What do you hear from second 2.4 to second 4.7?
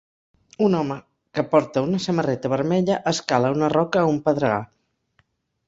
vermella escala una roca a un pedregar.